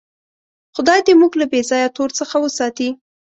خدای 0.75 0.99
دې 1.07 1.13
موږ 1.21 1.31
له 1.41 1.45
بېځایه 1.51 1.89
تور 1.95 2.09
څخه 2.19 2.35
وساتي. 2.39 2.89